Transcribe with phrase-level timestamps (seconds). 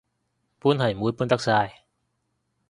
[0.59, 1.83] 搬係唔會搬得晒